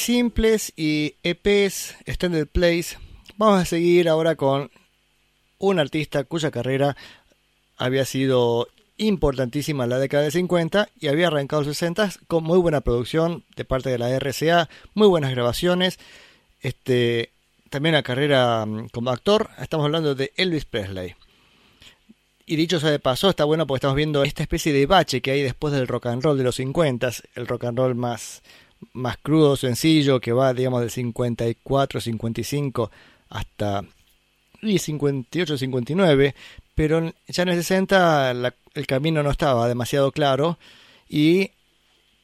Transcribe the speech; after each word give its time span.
Simples 0.00 0.72
y 0.76 1.16
EPs, 1.22 1.94
Extended 2.06 2.46
Plays, 2.46 2.96
vamos 3.36 3.60
a 3.60 3.64
seguir 3.66 4.08
ahora 4.08 4.34
con 4.34 4.70
un 5.58 5.78
artista 5.78 6.24
cuya 6.24 6.50
carrera 6.50 6.96
había 7.76 8.06
sido 8.06 8.68
importantísima 8.96 9.84
en 9.84 9.90
la 9.90 9.98
década 9.98 10.24
de 10.24 10.30
50 10.30 10.88
y 10.98 11.08
había 11.08 11.26
arrancado 11.26 11.62
los 11.62 11.76
60 11.76 12.12
con 12.28 12.44
muy 12.44 12.58
buena 12.58 12.80
producción 12.80 13.44
de 13.56 13.66
parte 13.66 13.90
de 13.90 13.98
la 13.98 14.08
RCA, 14.18 14.70
muy 14.94 15.06
buenas 15.06 15.32
grabaciones, 15.32 15.98
este, 16.62 17.30
también 17.68 17.94
una 17.94 18.02
carrera 18.02 18.64
mm, 18.64 18.88
como 18.88 19.10
actor, 19.10 19.50
estamos 19.60 19.84
hablando 19.84 20.14
de 20.14 20.32
Elvis 20.36 20.64
Presley. 20.64 21.14
Y 22.46 22.56
dicho 22.56 22.80
sea 22.80 22.90
de 22.90 22.98
paso, 22.98 23.28
está 23.28 23.44
bueno 23.44 23.66
porque 23.66 23.78
estamos 23.78 23.96
viendo 23.96 24.24
esta 24.24 24.42
especie 24.42 24.72
de 24.72 24.86
bache 24.86 25.20
que 25.20 25.30
hay 25.30 25.42
después 25.42 25.74
del 25.74 25.86
rock 25.86 26.06
and 26.06 26.22
roll 26.22 26.38
de 26.38 26.44
los 26.44 26.56
50, 26.56 27.10
el 27.34 27.46
rock 27.46 27.64
and 27.64 27.78
roll 27.78 27.94
más, 27.94 28.42
más 28.92 29.16
crudo, 29.18 29.56
sencillo, 29.56 30.20
que 30.20 30.32
va, 30.32 30.54
digamos, 30.54 30.80
del 30.80 30.90
54, 30.90 32.00
55 32.00 32.90
hasta 33.28 33.84
y 34.62 34.78
58, 34.78 35.58
59, 35.58 36.34
pero 36.74 37.12
ya 37.28 37.42
en 37.42 37.48
el 37.48 37.56
60 37.56 38.30
el 38.74 38.86
camino 38.86 39.22
no 39.22 39.30
estaba 39.30 39.68
demasiado 39.68 40.12
claro 40.12 40.58
y 41.08 41.50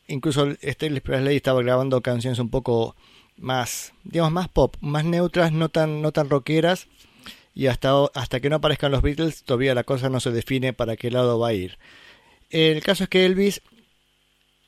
incluso 0.09 0.47
Elvis 0.61 1.03
Presley 1.03 1.37
estaba 1.37 1.63
grabando 1.63 2.01
canciones 2.01 2.39
un 2.39 2.51
poco 2.51 2.95
más, 3.37 3.93
digamos, 4.05 4.33
más 4.33 4.49
pop, 4.49 4.77
más 4.81 5.05
neutras, 5.05 5.53
no 5.53 5.69
tan, 5.69 6.03
no 6.03 6.13
tan 6.13 6.29
rockeras 6.31 6.89
y 7.55 7.69
hasta, 7.69 7.93
hasta 8.15 8.41
que 8.41 8.51
no 8.51 8.57
aparezcan 8.57 8.93
los 8.93 9.03
Beatles 9.03 9.43
todavía 9.45 9.75
la 9.75 9.85
cosa 9.85 10.09
no 10.09 10.21
se 10.21 10.31
define 10.31 10.73
para 10.73 10.97
qué 10.97 11.11
lado 11.11 11.39
va 11.39 11.49
a 11.49 11.55
ir. 11.55 11.79
El 12.51 12.83
caso 12.83 13.05
es 13.05 13.11
que 13.11 13.25
Elvis 13.25 13.63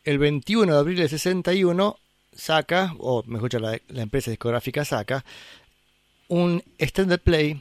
el 0.09 0.19
21 0.19 0.73
de 0.73 0.79
abril 0.79 0.97
de 0.97 1.07
61 1.07 1.99
saca, 2.33 2.95
o 2.99 3.23
mejor 3.27 3.51
dicho, 3.51 3.59
la, 3.59 3.79
empresa 4.03 4.31
discográfica 4.31 4.83
saca, 4.87 5.23
un 6.29 6.65
extended 6.79 7.21
play 7.21 7.61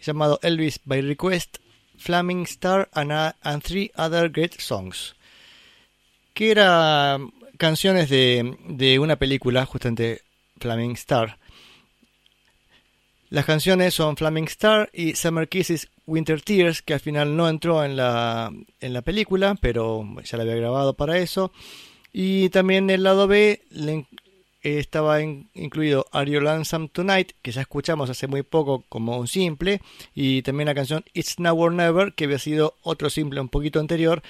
llamado 0.00 0.38
Elvis 0.42 0.80
by 0.86 1.02
Request, 1.02 1.58
Flaming 1.98 2.44
Star 2.44 2.88
and, 2.94 3.62
Three 3.62 3.92
Other 3.94 4.30
Great 4.30 4.58
Songs, 4.58 5.16
que 6.32 6.50
era 6.50 7.18
canciones 7.58 8.08
de, 8.08 8.56
de 8.68 8.98
una 8.98 9.16
película, 9.16 9.66
justamente 9.66 10.22
Flaming 10.60 10.92
Star. 10.92 11.38
Las 13.32 13.46
canciones 13.46 13.94
son 13.94 14.18
Flaming 14.18 14.44
Star 14.44 14.90
y 14.92 15.14
Summer 15.14 15.48
Kisses 15.48 15.88
Winter 16.04 16.42
Tears, 16.42 16.82
que 16.82 16.92
al 16.92 17.00
final 17.00 17.34
no 17.34 17.48
entró 17.48 17.82
en 17.82 17.96
la, 17.96 18.52
en 18.78 18.92
la 18.92 19.00
película, 19.00 19.56
pero 19.58 20.06
ya 20.22 20.36
la 20.36 20.42
había 20.42 20.56
grabado 20.56 20.92
para 20.92 21.16
eso. 21.16 21.50
Y 22.12 22.50
también 22.50 22.90
el 22.90 23.04
lado 23.04 23.26
B 23.28 23.62
estaba 24.60 25.22
incluido 25.22 26.04
Are 26.12 26.30
You 26.30 26.40
Lonesome 26.40 26.90
Tonight, 26.92 27.32
que 27.40 27.52
ya 27.52 27.62
escuchamos 27.62 28.10
hace 28.10 28.26
muy 28.26 28.42
poco 28.42 28.84
como 28.90 29.16
un 29.16 29.28
simple, 29.28 29.80
y 30.14 30.42
también 30.42 30.66
la 30.66 30.74
canción 30.74 31.02
It's 31.14 31.38
Now 31.38 31.58
or 31.58 31.72
Never, 31.72 32.12
que 32.12 32.24
había 32.24 32.38
sido 32.38 32.76
otro 32.82 33.08
simple 33.08 33.40
un 33.40 33.48
poquito 33.48 33.80
anterior, 33.80 34.22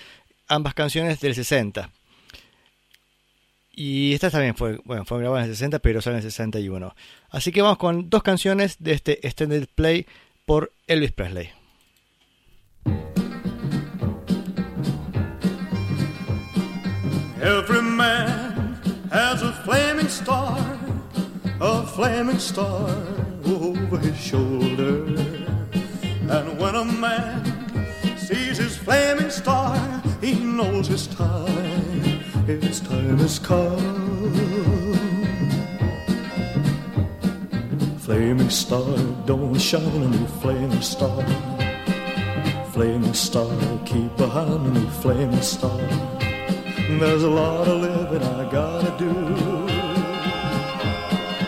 ambas 0.46 0.74
canciones 0.74 1.18
del 1.18 1.34
60. 1.34 1.90
Y 3.74 4.12
esta 4.12 4.30
también 4.30 4.54
fue, 4.54 4.80
bueno, 4.84 5.04
fue 5.04 5.18
grabada 5.18 5.44
en 5.44 5.50
el 5.50 5.56
60, 5.56 5.78
pero 5.78 6.02
son 6.02 6.12
en 6.12 6.18
el 6.18 6.22
61. 6.22 6.94
Así 7.30 7.52
que 7.52 7.62
vamos 7.62 7.78
con 7.78 8.10
dos 8.10 8.22
canciones 8.22 8.76
de 8.78 8.92
este 8.92 9.26
Extended 9.26 9.66
Play 9.74 10.06
por 10.44 10.72
Elvis 10.86 11.12
Presley. 11.12 11.50
Every 17.40 17.82
man 17.82 18.80
has 19.10 19.42
a 19.42 19.52
flaming 19.64 20.06
star, 20.06 20.78
a 21.60 21.86
flaming 21.86 22.38
star 22.38 22.88
over 23.44 23.98
his 23.98 24.16
shoulder. 24.16 25.06
And 26.30 26.58
when 26.60 26.74
a 26.76 26.84
man 26.84 27.42
sees 28.16 28.58
his 28.58 28.76
flaming 28.76 29.30
star, 29.30 29.76
he 30.20 30.34
knows 30.34 30.86
his 30.86 31.08
time, 31.08 31.61
his 32.46 32.80
time 32.80 33.18
has 33.18 33.38
come. 33.38 33.78
Flaming 37.98 38.50
star, 38.50 38.96
don't 39.26 39.58
shine 39.58 39.84
on 39.84 40.10
me, 40.10 40.26
flaming 40.40 40.82
star. 40.82 41.22
Flaming 42.72 43.14
star, 43.14 43.48
keep 43.84 44.16
behind 44.16 44.74
me, 44.74 44.80
flaming 45.00 45.42
star. 45.42 45.78
There's 46.98 47.22
a 47.22 47.30
lot 47.30 47.68
of 47.68 47.80
living 47.80 48.22
I 48.22 48.50
gotta 48.50 48.92
do. 48.98 49.12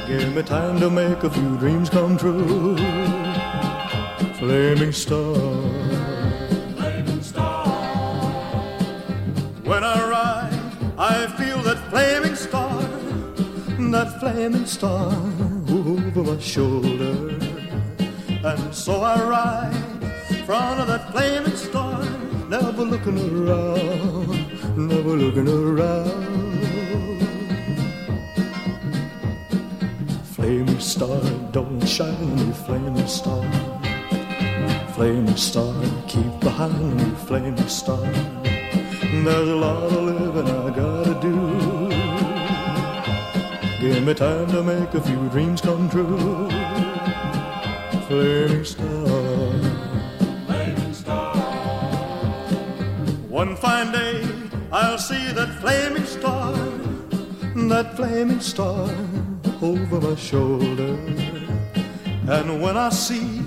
Give 0.07 0.35
me 0.35 0.43
time 0.43 0.81
to 0.81 0.91
make 0.91 1.23
a 1.23 1.31
few 1.31 1.59
dreams 1.59 1.91
come 1.91 2.17
true. 2.17 2.77
Flaming 4.39 4.93
star. 4.93 5.54
That 13.95 14.19
flaming 14.19 14.67
star 14.67 15.13
over 15.71 16.23
my 16.23 16.39
shoulder. 16.39 17.39
And 18.51 18.75
so 18.75 19.01
I 19.01 19.17
ride 19.23 20.03
in 20.31 20.45
front 20.45 20.81
of 20.81 20.89
that 20.89 21.13
flaming 21.13 21.57
star, 21.57 22.03
never 22.49 22.85
looking 22.85 23.19
around 23.49 24.55
never 24.77 25.17
looking 25.17 25.49
around. 25.49 26.25
Flaming 30.35 30.81
star, 30.81 31.21
don't 31.53 31.87
shine 31.87 32.37
me, 32.37 32.53
flaming 32.67 33.07
star. 33.07 33.45
Flaming 34.95 35.37
star, 35.37 35.75
keep 36.09 36.41
behind 36.41 36.97
me, 36.97 37.05
flaming 37.27 37.69
star. 37.69 38.03
There's 38.03 39.49
a 39.49 39.57
lot 39.57 39.83
of 39.85 40.03
living 40.03 40.49
I 40.49 40.71
do. 40.75 41.04
Give 43.85 44.03
me 44.03 44.15
time 44.15 44.47
to 44.47 44.63
make 44.63 44.95
a 44.95 45.01
few 45.03 45.29
dreams 45.29 45.61
come 45.61 45.91
true. 45.91 46.49
Flaming 48.09 48.65
star. 48.65 49.53
Flaming 50.47 50.95
star. 50.95 51.37
One 53.29 53.55
fine 53.57 53.93
day 53.93 54.27
I'll 54.73 54.97
see 54.97 55.33
that 55.33 55.61
flaming 55.61 56.07
star, 56.07 56.55
that 57.69 57.95
flaming 57.95 58.41
star 58.41 58.89
over 59.61 60.01
my 60.01 60.15
shoulder. 60.15 60.97
And 62.27 62.63
when 62.63 62.79
I 62.79 62.89
see 62.89 63.43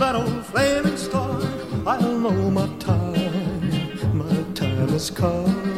that 0.00 0.16
old 0.16 0.44
flaming 0.46 0.96
star, 0.96 1.40
I'll 1.86 2.18
know 2.18 2.50
my 2.50 2.66
time, 2.80 4.18
my 4.18 4.42
time 4.54 4.88
has 4.88 5.08
come. 5.08 5.75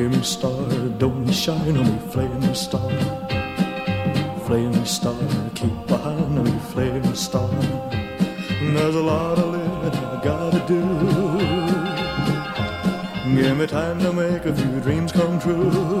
Flaming 0.00 0.22
star, 0.22 0.88
don't 0.96 1.30
shine 1.30 1.76
on 1.76 1.84
me, 1.84 1.98
flaming 2.10 2.54
star. 2.54 2.90
Flaming 4.46 4.86
star, 4.86 5.14
keep 5.54 5.86
behind 5.86 6.42
me, 6.42 6.58
flaming 6.72 7.14
star. 7.14 7.50
There's 7.50 8.94
a 8.94 9.02
lot 9.02 9.38
of 9.38 9.52
living 9.52 10.04
I 10.06 10.24
gotta 10.24 10.60
do. 10.66 10.80
Give 13.36 13.58
me 13.58 13.66
time 13.66 13.98
to 13.98 14.10
make 14.14 14.46
a 14.46 14.54
few 14.54 14.80
dreams 14.80 15.12
come 15.12 15.38
true. 15.38 16.00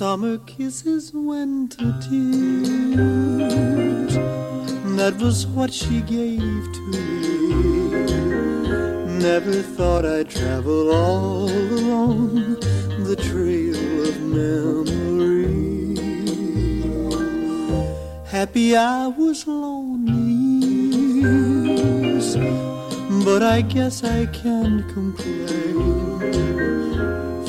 Summer 0.00 0.38
kisses, 0.46 1.12
winter 1.12 1.92
tears. 2.00 2.14
That 4.96 5.18
was 5.20 5.46
what 5.46 5.70
she 5.70 6.00
gave 6.00 6.40
to 6.40 6.80
me. 6.90 7.00
Never 9.20 9.60
thought 9.60 10.06
I'd 10.06 10.30
travel 10.30 10.90
all 10.90 11.50
alone 11.50 12.58
the 13.04 13.16
trail 13.28 14.08
of 14.08 14.18
memory. 14.22 15.98
Happy 18.24 18.74
I 18.74 19.06
was 19.08 19.46
lonely, 19.46 20.64
but 23.22 23.42
I 23.42 23.60
guess 23.60 24.02
I 24.02 24.24
can't 24.24 24.88
complain. 24.94 25.69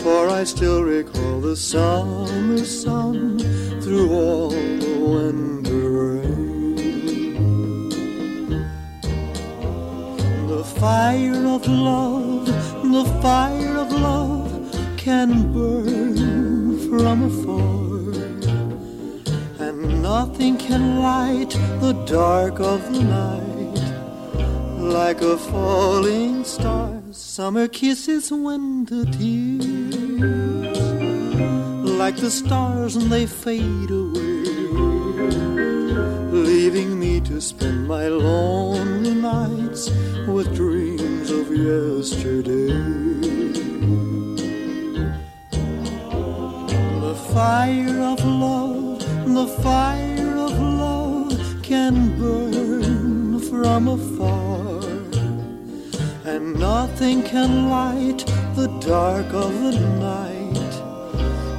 For 0.04 0.30
I 0.30 0.44
still 0.46 0.84
recall 0.84 1.42
the 1.42 1.56
summer 1.56 2.66
sun 2.66 3.38
through 3.82 4.12
all 4.12 4.50
the 4.50 4.96
winter 5.14 5.90
rain. 6.00 6.76
The 10.48 10.64
fire 10.80 11.46
of 11.46 11.68
love, 11.68 12.48
the 12.48 13.06
fire 13.22 13.78
of 13.78 13.92
love 13.92 14.76
can 14.98 15.54
burn 15.54 16.80
from 16.90 17.24
afar, 17.30 18.14
and 19.68 20.02
nothing 20.02 20.58
can 20.58 21.00
light 21.00 21.52
the 21.80 21.94
dark 22.08 22.60
of 22.60 22.92
the 22.92 23.04
night 23.04 23.61
like 24.82 25.22
a 25.22 25.38
falling 25.38 26.44
star. 26.44 27.02
Summer 27.12 27.68
kisses, 27.68 28.32
winter 28.32 29.06
tears, 29.06 30.80
like 31.84 32.18
the 32.18 32.32
stars, 32.32 32.96
and 32.96 33.12
they 33.12 33.26
fade 33.26 33.92
away, 33.92 34.44
leaving 36.32 37.00
me 37.00 37.22
to 37.22 37.40
spend 37.40 37.88
my 37.88 38.08
lonely 38.08 39.14
nights 39.14 39.90
with 40.28 40.54
dreams 40.56 41.30
of 41.30 41.52
yesterday. 41.52 42.74
The 47.02 47.16
fire 47.34 48.00
of 48.14 48.24
love, 48.26 49.00
the 49.26 49.48
fire 49.62 50.36
of 50.38 50.60
love 50.60 51.64
can 51.64 52.18
burn 52.18 53.40
from 53.40 53.88
afar, 53.88 54.51
and 56.26 56.60
nothing 56.60 57.24
can 57.24 57.70
light 57.70 58.26
the 58.56 58.68
dark 58.80 59.26
of 59.34 59.54
the 59.62 59.80
night 60.00 60.42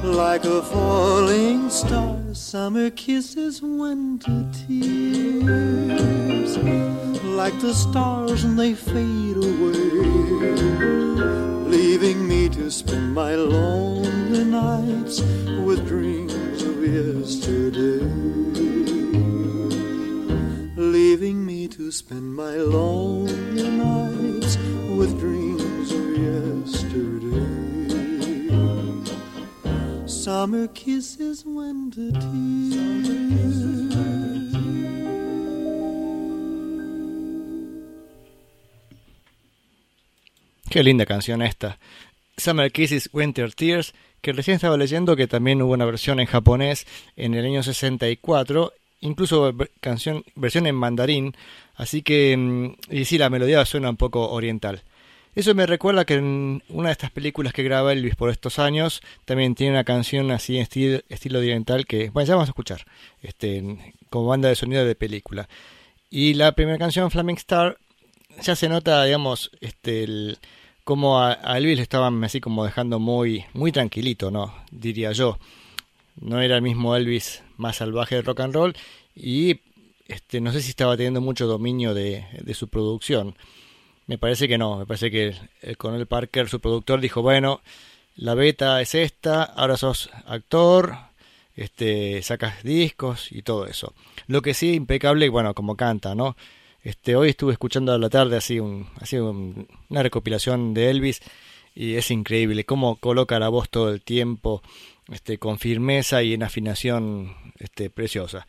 like 0.03 0.45
a 0.45 0.61
falling 0.61 1.69
star. 1.69 2.19
Summer 2.33 2.89
kisses, 2.89 3.61
winter 3.61 4.45
tears, 4.67 6.57
like 7.23 7.59
the 7.59 7.73
stars, 7.73 8.43
and 8.43 8.57
they 8.59 8.73
fade 8.73 9.37
away 9.37 10.33
leaving 12.03 12.27
me 12.27 12.49
to 12.49 12.69
spend 12.69 13.13
my 13.13 13.33
lonely 13.33 14.43
nights 14.43 15.21
with 15.65 15.87
dreams 15.87 16.61
of 16.61 16.83
yesterday. 16.83 18.03
Leaving 20.75 21.45
me 21.45 21.67
to 21.67 21.91
spend 21.91 22.35
my 22.35 22.55
lonely 22.57 23.12
Summer 30.43 30.67
kisses, 30.73 31.45
winter 31.45 32.11
tears. 32.11 32.75
Qué 40.69 40.83
linda 40.83 41.05
canción 41.05 41.41
esta. 41.41 41.79
Summer 42.35 42.73
Kisses, 42.73 43.09
Winter 43.13 43.53
Tears, 43.53 43.93
que 44.21 44.33
recién 44.33 44.55
estaba 44.55 44.75
leyendo 44.75 45.15
que 45.15 45.27
también 45.27 45.61
hubo 45.61 45.71
una 45.71 45.85
versión 45.85 46.19
en 46.19 46.25
japonés 46.25 46.87
en 47.15 47.35
el 47.35 47.45
año 47.45 47.63
64, 47.63 48.73
incluso 48.99 49.55
canción, 49.79 50.25
versión 50.35 50.67
en 50.67 50.75
mandarín, 50.75 51.37
así 51.75 52.01
que, 52.01 52.35
mm, 52.35 52.93
y 52.93 53.05
sí, 53.05 53.17
la 53.17 53.29
melodía 53.29 53.63
suena 53.63 53.89
un 53.89 53.95
poco 53.95 54.29
oriental. 54.29 54.83
Eso 55.35 55.55
me 55.55 55.65
recuerda 55.65 56.05
que 56.05 56.15
en 56.15 56.63
una 56.69 56.89
de 56.89 56.93
estas 56.93 57.11
películas 57.11 57.53
que 57.53 57.63
graba 57.63 57.91
Elvis 57.91 58.15
por 58.15 58.29
estos 58.29 58.59
años, 58.59 59.01
también 59.25 59.55
tiene 59.55 59.73
una 59.73 59.83
canción 59.83 60.29
así 60.31 60.57
en 60.57 60.63
estilo, 61.09 61.39
oriental 61.39 61.85
que, 61.85 62.09
bueno, 62.11 62.27
ya 62.27 62.35
vamos 62.35 62.49
a 62.49 62.51
escuchar, 62.51 62.85
este, 63.21 63.95
como 64.09 64.27
banda 64.27 64.49
de 64.49 64.55
sonido 64.55 64.85
de 64.85 64.95
película. 64.95 65.49
Y 66.09 66.35
la 66.35 66.51
primera 66.51 66.77
canción, 66.77 67.09
Flaming 67.09 67.37
Star, 67.37 67.77
ya 68.41 68.55
se 68.55 68.69
nota, 68.69 69.03
digamos, 69.03 69.49
este, 69.61 70.03
el, 70.03 70.37
como 70.83 71.19
a, 71.19 71.39
a 71.43 71.57
Elvis 71.57 71.77
le 71.77 71.83
estaban 71.83 72.23
así 72.23 72.39
como 72.39 72.65
dejando 72.65 72.99
muy, 72.99 73.45
muy 73.53 73.71
tranquilito, 73.71 74.29
¿no? 74.31 74.53
Diría 74.71 75.11
yo. 75.11 75.39
No 76.19 76.41
era 76.41 76.57
el 76.57 76.61
mismo 76.61 76.95
Elvis 76.95 77.41
más 77.57 77.77
salvaje 77.77 78.15
de 78.15 78.21
rock 78.21 78.41
and 78.41 78.53
roll 78.53 78.75
y 79.15 79.61
este, 80.07 80.41
no 80.41 80.51
sé 80.51 80.61
si 80.61 80.69
estaba 80.69 80.95
teniendo 80.95 81.21
mucho 81.21 81.47
dominio 81.47 81.93
de, 81.93 82.25
de 82.39 82.53
su 82.53 82.67
producción. 82.67 83.35
Me 84.07 84.17
parece 84.17 84.47
que 84.47 84.57
no, 84.57 84.77
me 84.77 84.85
parece 84.85 85.09
que 85.11 85.27
el, 85.27 85.35
el 85.61 85.77
Coronel 85.77 86.07
Parker, 86.07 86.49
su 86.49 86.59
productor, 86.59 86.99
dijo, 86.99 87.21
bueno, 87.21 87.61
la 88.15 88.33
beta 88.35 88.81
es 88.81 88.95
esta, 88.95 89.43
ahora 89.43 89.77
sos 89.77 90.09
actor, 90.25 90.95
este, 91.55 92.21
sacas 92.21 92.63
discos 92.63 93.31
y 93.31 93.41
todo 93.43 93.65
eso. 93.67 93.93
Lo 94.27 94.41
que 94.41 94.53
sí, 94.53 94.73
impecable, 94.73 95.29
bueno, 95.29 95.53
como 95.53 95.77
canta, 95.77 96.15
¿no? 96.15 96.35
Este, 96.83 97.15
hoy 97.15 97.29
estuve 97.29 97.53
escuchando 97.53 97.93
a 97.93 97.97
la 97.97 98.09
tarde 98.09 98.35
así, 98.35 98.59
un, 98.59 98.89
así 98.99 99.15
un- 99.17 99.67
una 99.89 100.03
recopilación 100.03 100.73
de 100.73 100.89
Elvis 100.89 101.21
y 101.75 101.95
es 101.95 102.11
increíble 102.11 102.65
cómo 102.65 102.97
coloca 102.97 103.39
la 103.39 103.47
voz 103.49 103.69
todo 103.69 103.89
el 103.91 104.01
tiempo, 104.01 104.61
este, 105.11 105.37
con 105.37 105.59
firmeza 105.59 106.21
y 106.23 106.33
en 106.33 106.43
afinación, 106.43 107.35
este, 107.59 107.89
preciosa. 107.89 108.47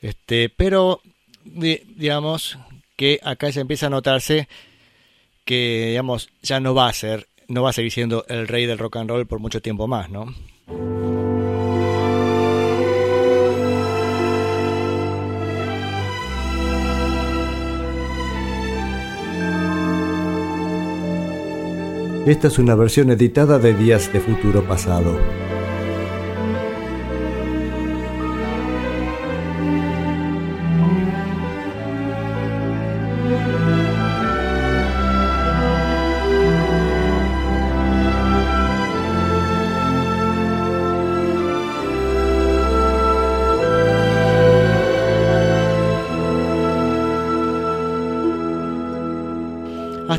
Este, 0.00 0.48
pero 0.48 1.02
di- 1.44 1.82
digamos 1.96 2.58
que 2.96 3.20
acá 3.22 3.50
ya 3.50 3.60
empieza 3.60 3.86
a 3.86 3.90
notarse 3.90 4.48
que 5.44 5.86
digamos 5.88 6.30
ya 6.42 6.60
no 6.60 6.74
va 6.74 6.88
a 6.88 6.92
ser, 6.92 7.28
no 7.48 7.62
va 7.62 7.70
a 7.70 7.72
seguir 7.72 7.92
siendo 7.92 8.24
el 8.28 8.48
rey 8.48 8.66
del 8.66 8.78
rock 8.78 8.96
and 8.96 9.10
roll 9.10 9.26
por 9.26 9.38
mucho 9.38 9.60
tiempo 9.60 9.86
más, 9.86 10.10
¿no? 10.10 10.34
Esta 22.26 22.48
es 22.48 22.58
una 22.58 22.74
versión 22.74 23.10
editada 23.10 23.58
de 23.58 23.74
Días 23.74 24.10
de 24.10 24.18
Futuro 24.18 24.64
Pasado. 24.64 25.43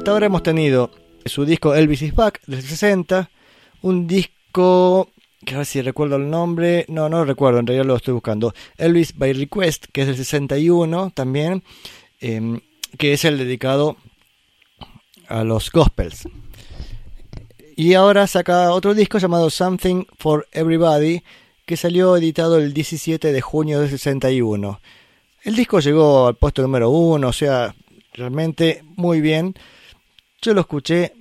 Hasta 0.05 0.12
ahora 0.12 0.27
hemos 0.27 0.43
tenido 0.43 0.91
su 1.25 1.45
disco 1.45 1.74
Elvis 1.74 2.03
is 2.03 2.13
Back 2.13 2.39
del 2.45 2.62
60, 2.62 3.27
un 3.81 4.05
disco 4.05 5.09
que 5.43 5.55
a 5.55 5.57
ver 5.57 5.65
si 5.65 5.81
recuerdo 5.81 6.17
el 6.17 6.29
nombre, 6.29 6.85
no, 6.89 7.09
no 7.09 7.17
lo 7.17 7.25
recuerdo, 7.25 7.57
en 7.57 7.65
realidad 7.65 7.88
lo 7.88 7.95
estoy 7.95 8.13
buscando, 8.13 8.53
Elvis 8.77 9.17
by 9.17 9.33
Request, 9.33 9.85
que 9.91 10.01
es 10.01 10.07
del 10.07 10.15
61 10.15 11.12
también, 11.15 11.63
eh, 12.21 12.59
que 13.00 13.13
es 13.13 13.25
el 13.25 13.39
dedicado 13.39 13.97
a 15.27 15.43
los 15.43 15.71
gospels. 15.71 16.29
Y 17.75 17.95
ahora 17.95 18.27
saca 18.27 18.74
otro 18.74 18.93
disco 18.93 19.17
llamado 19.17 19.50
Something 19.50 20.05
for 20.19 20.47
Everybody, 20.51 21.24
que 21.65 21.77
salió 21.77 22.15
editado 22.15 22.59
el 22.59 22.75
17 22.75 23.33
de 23.33 23.41
junio 23.41 23.81
del 23.81 23.89
61. 23.89 24.79
El 25.41 25.55
disco 25.55 25.79
llegó 25.79 26.27
al 26.27 26.35
puesto 26.35 26.62
número 26.62 26.91
uno, 26.91 27.29
o 27.29 27.33
sea, 27.33 27.74
realmente 28.13 28.83
muy 28.97 29.19
bien. 29.19 29.55
Yo 30.46 30.54
lo 30.54 30.62
escuché, 30.62 31.12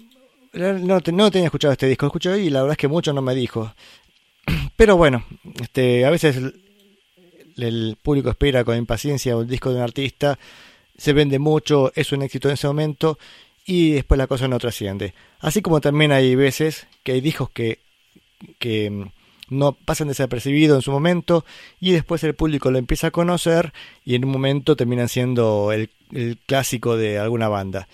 no, 0.53 1.01
no 1.01 1.31
tenía 1.31 1.47
escuchado 1.47 1.73
este 1.73 1.87
disco, 1.87 2.05
lo 2.05 2.09
escuché 2.09 2.43
y 2.43 2.51
la 2.51 2.61
verdad 2.61 2.73
es 2.73 2.77
que 2.77 2.89
mucho 2.89 3.15
no 3.15 3.23
me 3.23 3.35
dijo. 3.35 3.73
Pero 4.77 4.99
bueno, 4.99 5.25
este, 5.63 6.05
a 6.05 6.11
veces 6.11 6.37
el, 7.57 7.97
público 8.03 8.29
espera 8.29 8.65
con 8.65 8.77
impaciencia 8.77 9.35
un 9.35 9.47
disco 9.47 9.71
de 9.71 9.77
un 9.77 9.83
artista, 9.83 10.39
se 10.99 11.15
vende 11.15 11.39
mucho, 11.39 11.91
es 11.95 12.13
un 12.13 12.21
éxito 12.21 12.49
en 12.49 12.55
ese 12.55 12.67
momento 12.67 13.19
y 13.65 13.93
después 13.93 14.19
la 14.19 14.27
cosa 14.27 14.47
no 14.47 14.59
trasciende. 14.59 15.15
Así 15.41 15.63
como 15.63 15.81
también 15.81 16.13
hay 16.13 16.35
veces 16.35 16.87
que 17.03 17.13
hay 17.13 17.23
discos 17.23 17.49
que, 17.49 17.79
que 18.59 18.91
mm, 18.91 19.05
no 19.49 19.73
pasan 19.73 20.09
desapercibidos 20.09 20.77
en 20.77 20.83
su 20.83 20.93
momento 20.93 21.47
y 21.81 21.93
después 21.93 22.23
el 22.25 22.35
público 22.35 22.71
lo 22.71 22.77
empieza 22.77 23.07
a 23.07 23.11
conocer 23.11 23.73
y 24.05 24.17
en 24.17 24.27
un 24.27 24.33
momento 24.33 24.77
terminan 24.77 25.09
siendo 25.09 25.73
el 25.73 25.89
clásico 26.45 26.99
de 26.99 27.19
alguna 27.19 27.49
banda. 27.49 27.89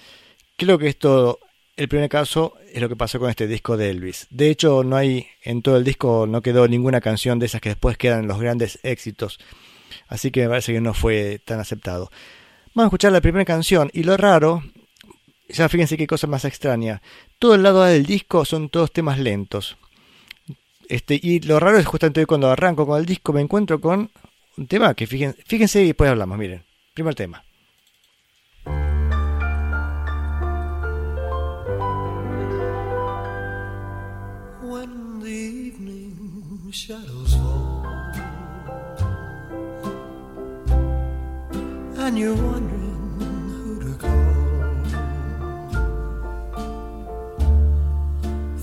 Creo 0.60 0.76
que 0.76 0.88
esto, 0.88 1.38
el 1.74 1.88
primer 1.88 2.10
caso, 2.10 2.52
es 2.70 2.82
lo 2.82 2.90
que 2.90 2.94
pasó 2.94 3.18
con 3.18 3.30
este 3.30 3.46
disco 3.46 3.78
de 3.78 3.88
Elvis. 3.88 4.26
De 4.28 4.50
hecho, 4.50 4.84
no 4.84 4.94
hay, 4.94 5.26
en 5.42 5.62
todo 5.62 5.78
el 5.78 5.84
disco 5.84 6.26
no 6.28 6.42
quedó 6.42 6.68
ninguna 6.68 7.00
canción 7.00 7.38
de 7.38 7.46
esas 7.46 7.62
que 7.62 7.70
después 7.70 7.96
quedan 7.96 8.28
los 8.28 8.38
grandes 8.38 8.78
éxitos. 8.82 9.38
Así 10.06 10.30
que 10.30 10.42
me 10.42 10.50
parece 10.50 10.74
que 10.74 10.82
no 10.82 10.92
fue 10.92 11.40
tan 11.42 11.60
aceptado. 11.60 12.10
Vamos 12.74 12.84
a 12.84 12.86
escuchar 12.88 13.10
la 13.10 13.22
primera 13.22 13.46
canción 13.46 13.88
y 13.94 14.02
lo 14.02 14.18
raro, 14.18 14.62
ya 15.48 15.66
fíjense 15.70 15.96
qué 15.96 16.06
cosa 16.06 16.26
más 16.26 16.44
extraña. 16.44 17.00
Todo 17.38 17.54
el 17.54 17.62
lado 17.62 17.82
del 17.82 18.04
disco 18.04 18.44
son 18.44 18.68
todos 18.68 18.92
temas 18.92 19.18
lentos. 19.18 19.78
Este, 20.90 21.18
y 21.22 21.40
lo 21.40 21.58
raro 21.58 21.78
es 21.78 21.86
justamente 21.86 22.26
cuando 22.26 22.50
arranco 22.50 22.86
con 22.86 23.00
el 23.00 23.06
disco 23.06 23.32
me 23.32 23.40
encuentro 23.40 23.80
con 23.80 24.10
un 24.58 24.66
tema 24.66 24.92
que 24.92 25.06
fíjense 25.06 25.82
y 25.82 25.86
después 25.86 26.10
hablamos. 26.10 26.36
Miren, 26.36 26.62
primer 26.92 27.14
tema. 27.14 27.42
Shadows 36.70 37.34
fall 37.34 37.84
and 41.96 42.18
you're 42.18 42.34
wondering 42.34 43.00
who 43.18 43.80
to 43.80 43.92
call 43.98 44.30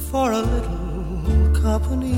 for 0.09 0.31
a 0.31 0.41
little 0.41 1.61
company. 1.61 2.15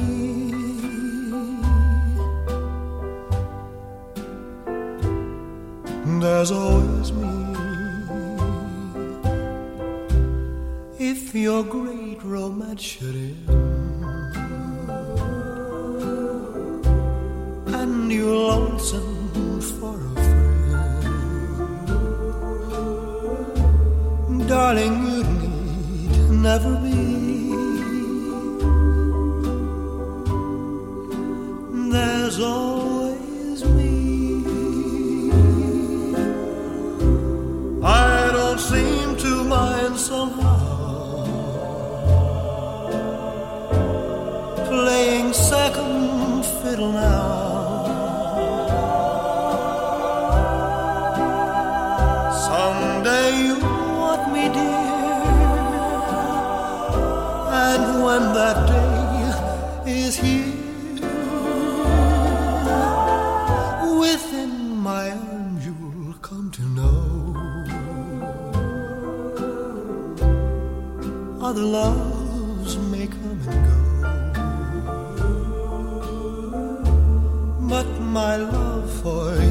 There's 6.21 6.51
always 6.51 7.11
me. 7.11 7.29
If 10.99 11.33
your 11.33 11.63
great 11.63 12.23
romance 12.23 12.81
should 12.81 13.15
end 13.15 13.58
lonesome 18.29 19.61
for 19.61 19.95
a 19.95 20.15
friend, 24.23 24.47
darling, 24.47 24.95
you 25.07 25.23
need 25.23 26.29
never 26.41 26.75
be. 26.83 27.08
Someday 52.49 53.29
you 53.45 53.55
want 54.01 54.23
me, 54.33 54.43
dear, 54.49 55.21
and 57.67 57.83
when 58.05 58.23
that 58.37 58.57
day 58.73 59.93
is 60.01 60.15
here, 60.17 60.55
within 64.01 64.51
my 64.89 65.05
arms 65.11 65.61
you'll 65.67 66.15
come 66.27 66.49
to 66.57 66.63
know 66.77 66.95
other 71.47 71.67
loves 71.79 72.71
may 72.91 73.05
come 73.05 73.39
and 73.53 73.61
go. 73.69 73.79
But 77.71 77.89
my 78.17 78.33
love 78.37 78.89
for 79.03 79.25
you 79.35 79.48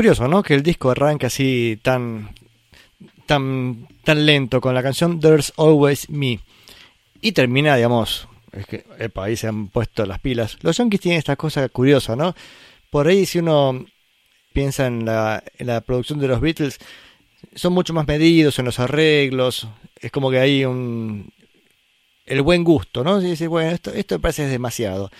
Curioso, 0.00 0.28
¿no? 0.28 0.42
Que 0.42 0.54
el 0.54 0.62
disco 0.62 0.90
arranque 0.90 1.26
así 1.26 1.78
tan, 1.82 2.30
tan, 3.26 3.86
tan 4.02 4.24
lento 4.24 4.58
con 4.62 4.74
la 4.74 4.82
canción 4.82 5.20
There's 5.20 5.52
Always 5.58 6.08
Me. 6.08 6.40
Y 7.20 7.32
termina, 7.32 7.76
digamos, 7.76 8.26
es 8.52 8.64
que 8.64 8.86
epa, 8.98 9.24
ahí 9.24 9.36
se 9.36 9.46
han 9.48 9.68
puesto 9.68 10.06
las 10.06 10.18
pilas. 10.18 10.56
Los 10.62 10.78
Yankees 10.78 11.02
tienen 11.02 11.18
esta 11.18 11.36
cosa 11.36 11.68
curiosa, 11.68 12.16
¿no? 12.16 12.34
Por 12.88 13.08
ahí 13.08 13.26
si 13.26 13.40
uno 13.40 13.84
piensa 14.54 14.86
en 14.86 15.04
la, 15.04 15.42
producción 15.84 16.18
de 16.18 16.28
los 16.28 16.40
Beatles, 16.40 16.78
son 17.54 17.74
mucho 17.74 17.92
más 17.92 18.06
medidos 18.06 18.58
en 18.58 18.64
los 18.64 18.80
arreglos. 18.80 19.68
Es 20.00 20.10
como 20.10 20.30
que 20.30 20.38
hay 20.38 20.64
un... 20.64 21.30
El 22.24 22.40
buen 22.40 22.64
gusto, 22.64 23.04
¿no? 23.04 23.20
Y 23.20 23.26
dice, 23.26 23.48
bueno, 23.48 23.70
esto, 23.70 23.92
esto 23.92 24.14
me 24.14 24.20
parece 24.20 24.46
demasiado. 24.46 25.10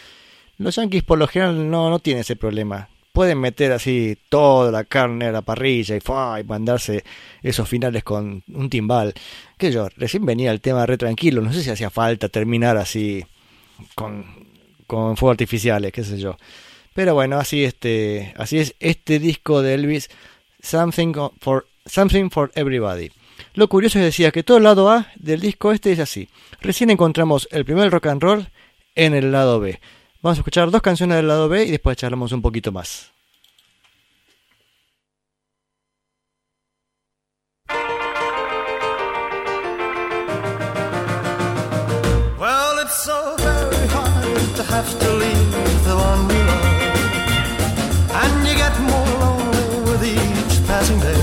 Los 0.56 0.76
Yankees 0.76 1.02
por 1.02 1.18
lo 1.18 1.28
general 1.28 1.70
no, 1.70 1.90
no 1.90 1.98
tienen 1.98 2.22
ese 2.22 2.34
problema. 2.34 2.88
Pueden 3.12 3.40
meter 3.40 3.72
así 3.72 4.16
toda 4.28 4.70
la 4.70 4.84
carne 4.84 5.26
a 5.26 5.32
la 5.32 5.42
parrilla 5.42 5.96
y, 5.96 6.00
¡fua! 6.00 6.38
y 6.40 6.44
mandarse 6.44 7.04
esos 7.42 7.68
finales 7.68 8.04
con 8.04 8.44
un 8.52 8.70
timbal. 8.70 9.14
Que 9.58 9.72
yo, 9.72 9.88
recién 9.96 10.24
venía 10.24 10.52
el 10.52 10.60
tema 10.60 10.86
re 10.86 10.96
tranquilo, 10.96 11.42
no 11.42 11.52
sé 11.52 11.62
si 11.62 11.70
hacía 11.70 11.90
falta 11.90 12.28
terminar 12.28 12.76
así 12.76 13.24
con, 13.94 14.24
con 14.86 15.16
fuegos 15.16 15.34
artificiales, 15.34 15.92
qué 15.92 16.04
sé 16.04 16.18
yo. 16.18 16.36
Pero 16.94 17.14
bueno, 17.14 17.38
así 17.38 17.64
este, 17.64 18.34
así 18.36 18.58
es 18.58 18.74
este 18.80 19.18
disco 19.18 19.62
de 19.62 19.74
Elvis, 19.74 20.10
Something 20.60 21.12
for, 21.40 21.66
Something 21.86 22.30
for 22.30 22.50
Everybody. 22.54 23.10
Lo 23.54 23.68
curioso 23.68 23.98
es 23.98 24.04
decía 24.04 24.30
que 24.30 24.42
todo 24.42 24.58
el 24.58 24.64
lado 24.64 24.90
A 24.90 25.08
del 25.16 25.40
disco 25.40 25.72
este 25.72 25.92
es 25.92 25.98
así. 25.98 26.28
Recién 26.60 26.90
encontramos 26.90 27.48
el 27.50 27.64
primer 27.64 27.90
rock 27.90 28.06
and 28.06 28.22
roll 28.22 28.48
en 28.94 29.14
el 29.14 29.32
lado 29.32 29.60
B. 29.60 29.80
Vamos 30.22 30.36
a 30.36 30.40
escuchar 30.40 30.70
dos 30.70 30.82
canciones 30.82 31.16
del 31.16 31.28
lado 31.28 31.48
B 31.48 31.64
y 31.64 31.70
después 31.70 31.96
charlamos 31.96 32.30
un 32.32 32.42
poquito 32.42 32.70
más. 32.72 33.10
Well, 42.38 42.82
it's 42.82 43.02
so 43.02 43.34
very 43.38 43.86
hard 43.88 44.56
to 44.56 44.62
have 44.62 44.98
to 44.98 45.10
leave 45.16 45.84
the 45.84 45.96
one 45.96 46.28
we 46.28 46.34
love, 46.34 46.80
and 48.12 48.46
you 48.46 48.54
get 48.54 48.78
more 48.80 49.06
lonely 49.20 49.90
with 49.90 50.04
each 50.04 50.66
passing 50.66 51.00
day. 51.00 51.16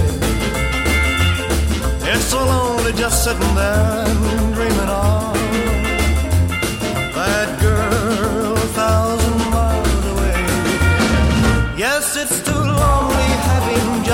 It's 2.11 2.25
so 2.31 2.43
lonely 2.43 2.93
just 2.93 3.23
sitting 3.23 3.53
there 3.53 4.05
and 4.07 4.55
dreaming 4.55 4.66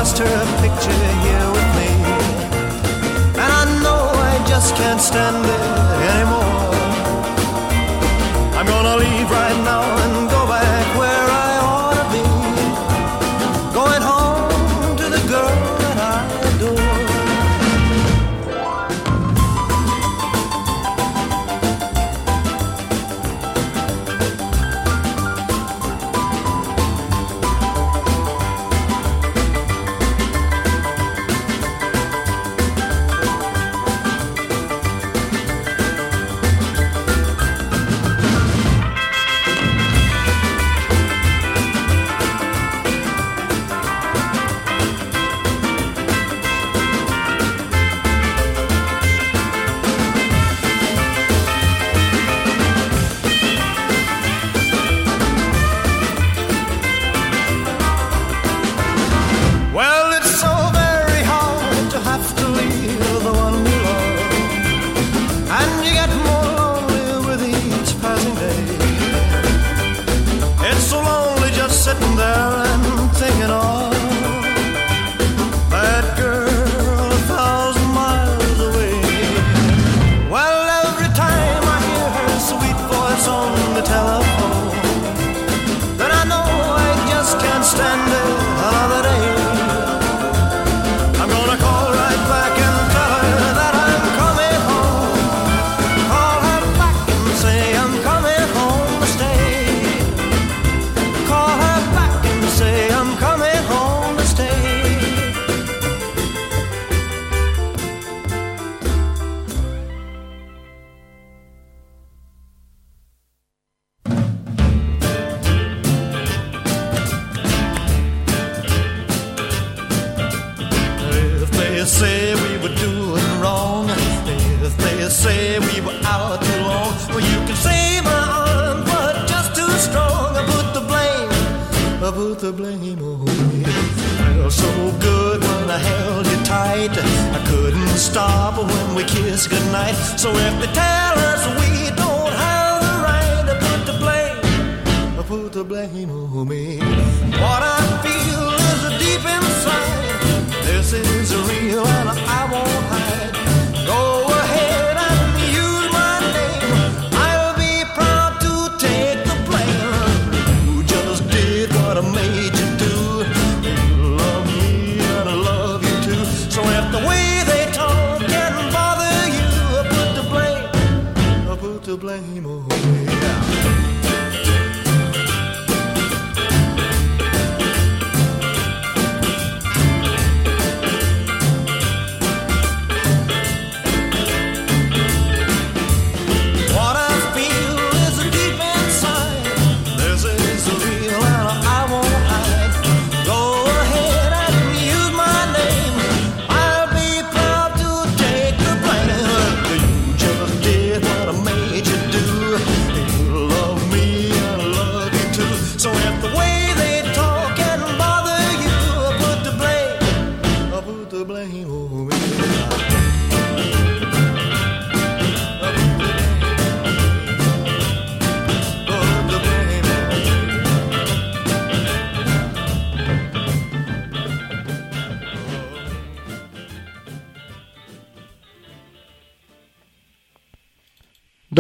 just 0.03 0.17
her 0.17 0.45
picture 0.60 0.91
here 1.24 1.48
with 1.55 1.69
me. 1.79 1.91
And 3.41 3.51
I 3.62 3.63
know 3.83 4.01
I 4.31 4.43
just 4.45 4.75
can't 4.75 5.00
stand 5.00 5.45
it 5.45 5.63
anymore. 6.12 6.75
I'm 8.57 8.65
gonna 8.65 8.98
leave 8.98 9.31
right 9.31 9.60
now 9.63 9.83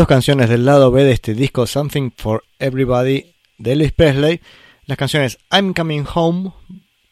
Dos 0.03 0.09
canciones 0.09 0.49
del 0.49 0.65
lado 0.65 0.91
B 0.91 1.05
de 1.05 1.13
este 1.13 1.33
disco 1.33 1.65
Something 1.65 2.11
for 2.17 2.43
Everybody 2.59 3.33
de 3.57 3.71
Elvis 3.71 3.93
Presley. 3.93 4.41
Las 4.85 4.97
canciones 4.97 5.37
I'm 5.49 5.73
Coming 5.73 6.03
Home, 6.13 6.51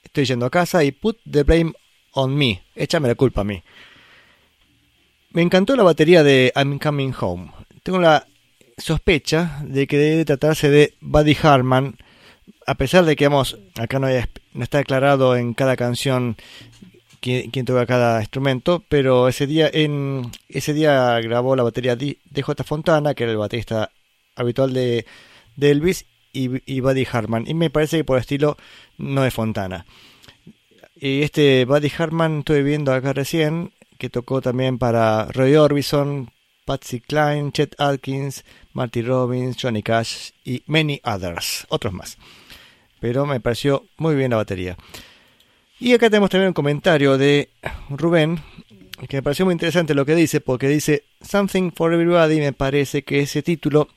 Estoy 0.03 0.25
yendo 0.25 0.45
a 0.45 0.49
casa 0.49 0.83
y 0.83 0.91
Put 0.91 1.19
the 1.23 1.43
Blame 1.43 1.71
on 2.11 2.35
Me, 2.35 2.61
Échame 2.75 3.07
la 3.07 3.15
culpa 3.15 3.41
a 3.41 3.43
mí. 3.45 3.63
Me 5.29 5.41
encantó 5.41 5.77
la 5.77 5.83
batería 5.83 6.21
de 6.21 6.51
I'm 6.53 6.79
Coming 6.79 7.13
Home. 7.17 7.53
Tengo 7.81 7.99
la 7.99 8.27
sospecha 8.77 9.61
de 9.63 9.87
que 9.87 9.97
debe 9.97 10.25
tratarse 10.25 10.69
de 10.69 10.93
Buddy 10.99 11.37
Harman, 11.43 11.95
a 12.67 12.75
pesar 12.75 13.05
de 13.05 13.15
que 13.15 13.29
vamos, 13.29 13.57
acá 13.79 13.99
no, 13.99 14.07
hay- 14.07 14.25
no 14.53 14.65
está 14.65 14.79
aclarado 14.79 15.37
en 15.37 15.53
cada 15.53 15.77
canción 15.77 16.35
quién, 17.21 17.51
quién 17.51 17.65
toca 17.65 17.85
cada 17.85 18.19
instrumento, 18.19 18.83
pero 18.89 19.27
ese 19.29 19.47
día 19.47 19.69
en 19.71 20.31
ese 20.49 20.73
día 20.73 21.19
grabó 21.21 21.55
la 21.55 21.63
batería 21.63 21.95
DJ 21.95 22.17
Fontana, 22.65 23.13
que 23.13 23.23
era 23.23 23.31
el 23.31 23.37
baterista 23.37 23.91
habitual 24.35 24.73
de, 24.73 25.05
Elvis, 25.59 26.05
y, 26.33 26.49
y 26.71 26.81
Buddy 26.81 27.07
Harman. 27.09 27.45
Y 27.47 27.53
me 27.53 27.69
parece 27.69 27.97
que 27.97 28.03
por 28.03 28.17
estilo 28.17 28.57
no 28.97 29.25
es 29.25 29.33
Fontana. 29.33 29.85
Y 30.95 31.21
este 31.23 31.65
Buddy 31.65 31.91
Harman 31.97 32.39
estuve 32.39 32.63
viendo 32.63 32.93
acá 32.93 33.13
recién, 33.13 33.73
que 33.97 34.09
tocó 34.09 34.41
también 34.41 34.77
para 34.77 35.25
Roy 35.25 35.55
Orbison, 35.55 36.31
Patsy 36.65 37.01
Cline, 37.01 37.51
Chet 37.51 37.75
Atkins, 37.79 38.43
Marty 38.73 39.01
Robbins, 39.01 39.57
Johnny 39.59 39.83
Cash 39.83 40.31
y 40.43 40.63
many 40.67 41.01
others, 41.03 41.65
otros 41.69 41.93
más. 41.93 42.17
Pero 42.99 43.25
me 43.25 43.39
pareció 43.39 43.85
muy 43.97 44.15
bien 44.15 44.31
la 44.31 44.37
batería. 44.37 44.77
Y 45.83 45.95
acá 45.95 46.11
tenemos 46.11 46.29
también 46.29 46.49
un 46.49 46.53
comentario 46.53 47.17
de 47.17 47.49
Rubén, 47.89 48.39
que 49.09 49.17
me 49.17 49.23
pareció 49.23 49.45
muy 49.45 49.53
interesante 49.53 49.95
lo 49.95 50.05
que 50.05 50.13
dice, 50.13 50.39
porque 50.39 50.67
dice 50.67 51.05
Something 51.21 51.71
for 51.71 51.91
Everybody, 51.91 52.37
me 52.37 52.53
parece 52.53 53.01
que 53.03 53.21
ese 53.21 53.41
título 53.41 53.87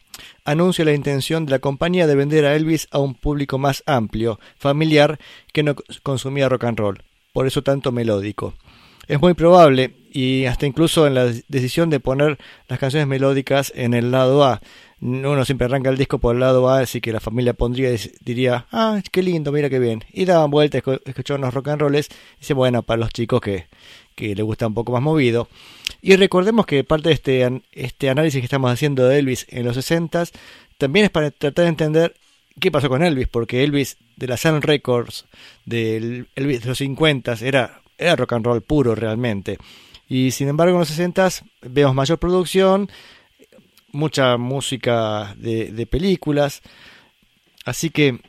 anuncia 0.47 0.87
la 0.87 0.95
intención 0.95 1.45
de 1.45 1.51
la 1.51 1.59
compañía 1.59 2.07
de 2.07 2.15
vender 2.15 2.47
a 2.47 2.57
Elvis 2.57 2.89
a 2.91 3.01
un 3.01 3.15
público 3.15 3.59
más 3.59 3.83
amplio, 3.85 4.41
familiar, 4.57 5.19
que 5.53 5.63
no 5.63 5.77
consumía 6.03 6.49
rock 6.49 6.65
and 6.65 6.79
roll, 6.79 7.03
por 7.35 7.47
eso 7.47 7.63
tanto 7.63 7.93
melódico. 7.93 8.55
Es 9.07 9.21
muy 9.21 9.35
probable, 9.35 9.95
y 10.11 10.47
hasta 10.47 10.65
incluso 10.65 11.07
en 11.07 11.13
la 11.13 11.27
decisión 11.49 11.91
de 11.91 12.01
poner 12.01 12.39
las 12.67 12.79
canciones 12.79 13.09
melódicas 13.09 13.71
en 13.77 13.93
el 13.93 14.11
lado 14.11 14.43
A, 14.43 14.63
uno 15.05 15.45
siempre 15.45 15.67
arranca 15.67 15.91
el 15.91 15.99
disco 15.99 16.19
por 16.19 16.35
el 16.35 16.41
lado 16.41 16.69
A, 16.71 16.81
así 16.81 17.01
que 17.01 17.13
la 17.13 17.21
familia 17.21 17.53
pondría 17.53 17.91
diría, 18.25 18.67
ah, 18.73 19.01
qué 19.13 19.23
lindo, 19.23 19.53
mira 19.53 19.69
qué 19.69 19.79
bien. 19.79 20.03
Y 20.13 20.25
daban 20.25 20.51
vueltas, 20.51 20.83
escuchaban 21.05 21.43
los 21.43 21.53
rock 21.53 21.69
and 21.69 21.81
rolls, 21.83 22.09
y 22.09 22.41
dice, 22.41 22.55
bueno, 22.55 22.83
para 22.83 23.01
los 23.01 23.11
chicos 23.11 23.41
que, 23.43 23.67
que 24.15 24.35
les 24.35 24.45
gusta 24.45 24.67
un 24.67 24.75
poco 24.75 24.93
más 24.93 25.03
movido. 25.03 25.49
Y 26.01 26.17
recordemos 26.17 26.65
que 26.65 26.85
parte 26.85 27.11
de 27.11 27.15
este, 27.15 27.63
este 27.73 28.09
análisis 28.09 28.41
que 28.41 28.47
estamos 28.47 28.71
haciendo 28.71 29.07
de 29.07 29.19
Elvis 29.19 29.47
en 29.51 29.67
los 29.67 29.75
60 29.75 30.25
también 30.79 31.05
es 31.05 31.11
para 31.11 31.31
tratar 31.31 31.65
de 31.65 31.69
entender 31.69 32.15
qué 32.59 32.71
pasó 32.71 32.89
con 32.89 33.03
Elvis, 33.03 33.29
porque 33.29 33.63
Elvis 33.63 33.99
de 34.17 34.27
la 34.27 34.39
Sun 34.39 34.63
Records, 34.63 35.27
del 35.67 36.29
Elvis 36.35 36.63
de 36.63 36.69
los 36.69 36.79
50 36.79 37.37
era, 37.43 37.83
era 37.99 38.17
rock 38.17 38.33
and 38.33 38.47
roll 38.47 38.63
puro 38.63 38.95
realmente. 38.95 39.59
Y 40.09 40.31
sin 40.31 40.49
embargo 40.49 40.75
en 40.75 40.81
los 40.81 40.89
60 40.89 41.29
vemos 41.63 41.95
mayor 41.95 42.19
producción, 42.19 42.91
mucha 43.95 44.37
música 44.37 45.35
de, 45.39 45.73
de 45.73 45.87
películas, 45.87 46.61
así 47.65 47.91
que 47.91 48.21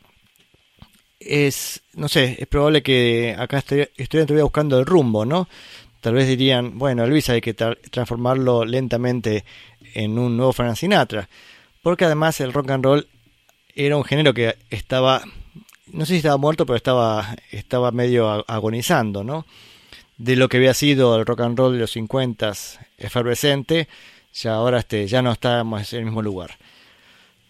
es, 1.19 1.81
no 1.93 2.07
sé, 2.07 2.37
es 2.39 2.47
probable 2.47 2.83
que 2.83 3.35
acá 3.37 3.57
estoy, 3.57 3.89
estuvieran 3.97 4.27
todavía 4.27 4.43
buscando 4.43 4.79
el 4.79 4.85
rumbo, 4.85 5.25
¿no? 5.25 5.49
Tal 6.01 6.13
vez 6.13 6.27
dirían, 6.27 6.77
bueno, 6.77 7.03
Elvis 7.03 7.29
hay 7.29 7.41
que 7.41 7.55
tra 7.55 7.75
transformarlo 7.89 8.63
lentamente 8.63 9.43
en 9.95 10.19
un 10.19 10.37
nuevo 10.37 10.53
Frank 10.53 10.75
Sinatra, 10.75 11.27
porque 11.81 12.05
además 12.05 12.39
el 12.41 12.53
rock 12.53 12.71
and 12.71 12.85
roll 12.85 13.07
era 13.73 13.97
un 13.97 14.03
género 14.03 14.33
que 14.33 14.55
estaba, 14.69 15.23
no 15.87 16.05
sé 16.05 16.13
si 16.13 16.17
estaba 16.17 16.37
muerto, 16.37 16.65
pero 16.65 16.77
estaba, 16.77 17.35
estaba 17.51 17.91
medio 17.91 18.45
agonizando, 18.47 19.23
¿no? 19.23 19.45
De 20.17 20.35
lo 20.35 20.47
que 20.47 20.57
había 20.57 20.73
sido 20.73 21.17
el 21.17 21.25
rock 21.25 21.41
and 21.41 21.57
roll 21.57 21.73
de 21.73 21.79
los 21.79 21.91
50 21.91 22.53
efervescente, 22.97 23.87
ya 24.35 24.53
ahora 24.53 24.79
este, 24.79 25.07
ya 25.07 25.21
no 25.21 25.31
estamos 25.31 25.93
en 25.93 25.99
el 25.99 26.05
mismo 26.05 26.21
lugar. 26.21 26.57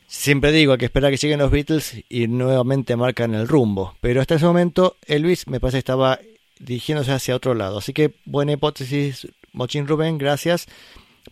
Siempre 0.07 0.51
digo, 0.51 0.77
que 0.77 0.85
esperar 0.85 1.11
que 1.11 1.17
lleguen 1.17 1.39
los 1.39 1.51
Beatles 1.51 2.03
y 2.09 2.27
nuevamente 2.27 2.95
marcan 2.95 3.33
el 3.33 3.47
rumbo. 3.47 3.97
Pero 4.01 4.21
hasta 4.21 4.35
ese 4.35 4.45
momento 4.45 4.97
Elvis 5.07 5.47
me 5.47 5.59
parece 5.59 5.79
estaba 5.79 6.19
dirigiéndose 6.59 7.11
hacia 7.11 7.35
otro 7.35 7.55
lado. 7.55 7.79
Así 7.79 7.91
que 7.91 8.13
buena 8.25 8.53
hipótesis, 8.53 9.27
Mochín 9.51 9.87
Rubén, 9.87 10.17
gracias. 10.17 10.67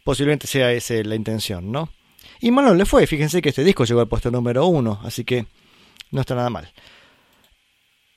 Posiblemente 0.03 0.47
sea 0.47 0.71
esa 0.71 0.95
la 0.95 1.15
intención, 1.15 1.71
¿no? 1.71 1.89
Y 2.41 2.51
malo 2.51 2.73
le 2.73 2.85
fue, 2.85 3.05
fíjense 3.07 3.41
que 3.41 3.49
este 3.49 3.63
disco 3.63 3.85
llegó 3.85 4.01
al 4.01 4.07
puesto 4.07 4.31
número 4.31 4.65
uno, 4.65 4.99
así 5.03 5.23
que 5.23 5.45
no 6.11 6.21
está 6.21 6.35
nada 6.35 6.49
mal. 6.49 6.73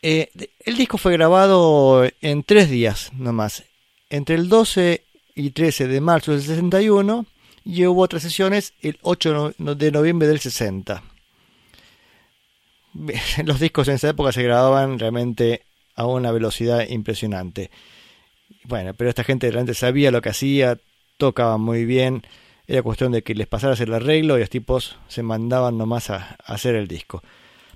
Eh, 0.02 0.30
el 0.60 0.76
disco 0.76 0.98
fue 0.98 1.12
grabado 1.12 2.08
en 2.20 2.42
tres 2.42 2.70
días 2.70 3.10
nomás, 3.12 3.64
entre 4.10 4.34
el 4.36 4.48
12 4.48 5.05
y 5.36 5.50
13 5.50 5.86
de 5.86 6.00
marzo 6.00 6.32
del 6.32 6.42
61 6.42 7.26
y 7.64 7.86
hubo 7.86 8.02
otras 8.02 8.22
sesiones 8.22 8.74
el 8.80 8.98
8 9.02 9.54
de 9.58 9.92
noviembre 9.92 10.26
del 10.26 10.40
60. 10.40 11.02
Los 13.44 13.60
discos 13.60 13.86
en 13.88 13.94
esa 13.94 14.08
época 14.08 14.32
se 14.32 14.42
grababan 14.42 14.98
realmente 14.98 15.62
a 15.94 16.06
una 16.06 16.32
velocidad 16.32 16.88
impresionante. 16.88 17.70
Bueno, 18.64 18.94
pero 18.94 19.10
esta 19.10 19.24
gente 19.24 19.50
realmente 19.50 19.74
sabía 19.74 20.10
lo 20.10 20.22
que 20.22 20.30
hacía, 20.30 20.78
tocaba 21.16 21.56
muy 21.58 21.84
bien, 21.84 22.22
era 22.66 22.82
cuestión 22.82 23.12
de 23.12 23.22
que 23.22 23.34
les 23.34 23.46
pasaras 23.46 23.80
el 23.80 23.94
arreglo 23.94 24.36
y 24.36 24.40
los 24.40 24.50
tipos 24.50 24.96
se 25.08 25.22
mandaban 25.22 25.78
nomás 25.78 26.10
a, 26.10 26.36
hacer 26.44 26.74
el 26.74 26.88
disco. 26.88 27.22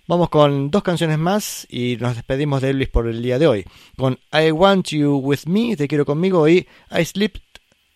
Vamos 0.07 0.29
con 0.29 0.71
dos 0.71 0.83
canciones 0.83 1.19
más 1.19 1.67
y 1.71 1.97
nos 2.01 2.17
despedimos 2.17 2.61
de 2.63 2.71
Elvis 2.71 2.89
por 2.89 3.07
el 3.07 3.23
día 3.23 3.39
de 3.39 3.47
hoy. 3.47 3.65
Con 3.97 4.19
I 4.33 4.51
Want 4.51 4.89
You 4.89 5.19
With 5.19 5.47
Me, 5.47 5.77
Te 5.77 5.87
Quiero 5.87 6.05
Conmigo 6.05 6.49
y 6.49 6.67
I 6.91 7.05
Slipped, 7.05 7.43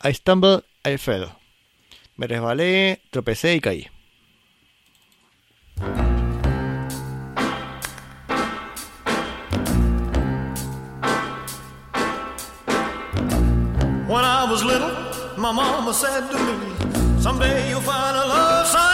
I 0.07 0.13
Stumbled, 0.13 0.65
I 0.85 0.99
Fell. 0.99 1.33
Me 2.19 2.27
resbalé, 2.27 3.01
tropecé 3.11 3.55
y 3.55 3.61
caí. 3.61 3.89
When 14.07 14.25
I 14.25 14.47
was 14.51 14.63
little, 14.63 14.93
my 15.39 15.53
mama 15.53 15.95
said 15.95 16.29
to 16.31 16.39
me, 16.39 17.23
Someday 17.23 17.71
you'll 17.71 17.81
find 17.81 18.15
a 18.15 18.27
love, 18.29 18.67
son, 18.67 18.94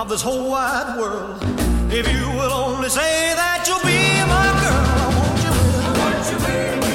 of 0.00 0.08
this 0.08 0.22
whole 0.22 0.48
wide 0.50 0.96
world. 0.98 1.36
If 1.92 2.10
you 2.10 2.26
will 2.30 2.52
only 2.52 2.88
say 2.88 3.34
that 3.36 3.68
you'll 3.68 3.84
be 3.84 4.00
my 4.32 4.48
girl, 4.64 4.80
I 4.96 5.12
want 5.12 5.36
you 5.44 5.52
with 5.52 5.76
me. 5.76 5.84
I 5.84 5.92
want 6.00 6.24
you 6.30 6.38
with 6.40 6.76
me. 6.80 6.94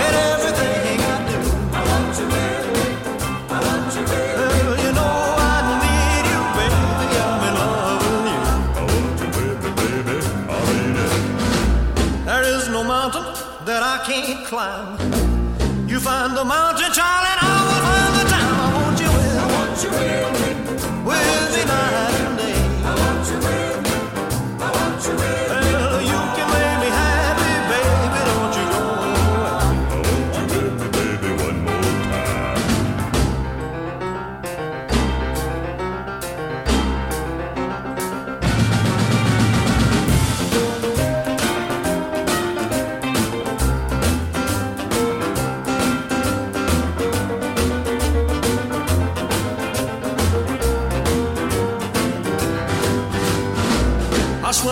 In 0.00 0.12
everything 0.32 0.96
I 1.04 1.20
do. 1.28 1.36
I 1.76 1.80
want 1.90 2.16
you 2.16 2.24
with 2.32 2.64
me. 2.72 2.86
I 3.44 3.60
want 3.60 3.92
you 3.92 4.04
with 4.08 4.32
me. 4.40 4.56
Well, 4.64 4.80
you 4.80 4.92
know 4.96 5.16
I 5.36 5.60
need 5.84 6.24
you, 6.32 6.40
baby. 6.56 6.80
I'm 7.28 7.44
in 7.44 7.54
love 7.60 8.00
with 8.08 8.32
you. 8.32 8.40
I 8.72 8.88
want 8.88 9.20
you 9.20 9.28
with 9.36 9.60
me, 9.60 9.70
baby. 9.76 10.16
I 10.48 10.58
mean 10.64 10.96
it. 10.96 12.24
There 12.24 12.44
is 12.56 12.64
no 12.72 12.80
mountain 12.82 13.26
that 13.68 13.82
I 13.84 14.00
can't 14.08 14.46
climb. 14.48 14.96
You 15.86 16.00
find 16.00 16.34
the 16.34 16.44
mountain, 16.44 16.90
child, 16.92 17.29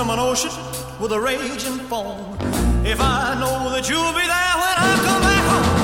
I 0.09 0.15
swim 0.15 0.21
an 0.21 0.25
ocean 0.25 0.51
with 1.01 1.13
a 1.13 1.21
raging 1.21 1.79
foam. 1.87 2.39
If 2.83 2.99
I 2.99 3.35
know 3.39 3.71
that 3.71 3.91
you'll 3.91 4.13
be 4.13 4.25
there 4.25 4.57
when 4.63 4.77
I 4.79 4.97
come 5.05 5.21
back 5.21 5.45
home, 5.45 5.78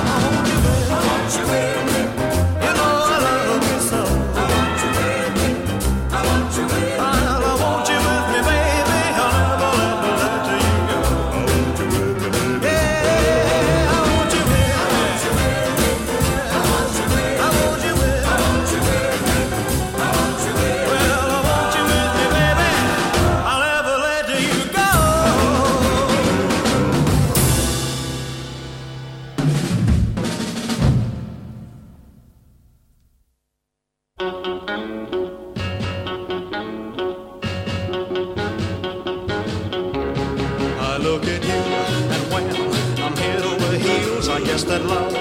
that 44.66 44.85
love 44.85 45.14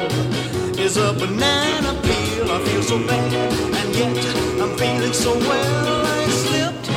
is 0.80 0.98
a 0.98 1.14
banana 1.14 1.94
peel. 2.02 2.52
I 2.52 2.60
feel 2.66 2.84
so 2.84 2.98
bad, 3.08 3.34
and 3.80 3.96
yet 3.96 4.18
I'm 4.62 4.78
feeling 4.78 5.14
so 5.14 5.34
well. 5.38 6.06
I 6.06 6.28
slipped, 6.28 6.90